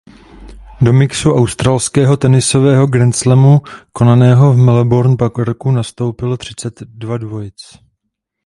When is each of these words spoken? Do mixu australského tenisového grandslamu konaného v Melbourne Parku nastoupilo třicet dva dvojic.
Do 0.85 0.91
mixu 1.01 1.29
australského 1.41 2.15
tenisového 2.23 2.83
grandslamu 2.95 3.53
konaného 3.99 4.45
v 4.53 4.57
Melbourne 4.57 5.17
Parku 5.17 5.71
nastoupilo 5.71 6.37
třicet 6.37 6.79
dva 6.81 7.17
dvojic. 7.17 7.59